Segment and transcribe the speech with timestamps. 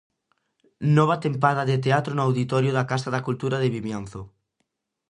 [0.97, 4.21] Nova tempada de teatro no auditorio da Casa da Cultura de Vimianzo.